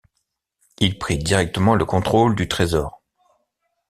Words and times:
Il 0.79 0.97
prit 0.97 1.19
directement 1.19 1.75
le 1.75 1.85
contrôle 1.85 2.33
du 2.35 2.47
Trésor. 2.47 3.03